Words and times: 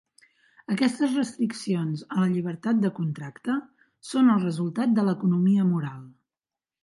Aquestes 0.75 1.11
restriccions 1.17 2.01
a 2.15 2.17
la 2.23 2.29
llibertat 2.31 2.79
de 2.85 2.91
contracte 3.01 3.57
són 4.13 4.33
el 4.37 4.41
resultat 4.47 4.97
de 5.01 5.05
l'economia 5.09 5.67
moral. 5.75 6.01